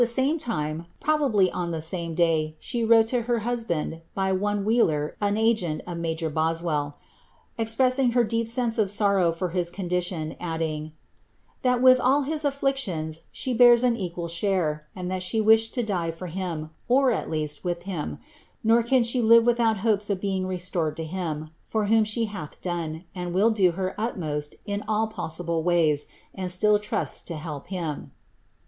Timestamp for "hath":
22.25-22.59